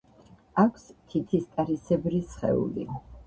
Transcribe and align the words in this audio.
აქვს 0.63 0.87
თითისტარისებრი 1.11 2.23
სხეული. 2.35 2.87